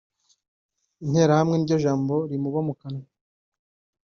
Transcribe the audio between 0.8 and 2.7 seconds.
Interahamwe niryo jambo rimuba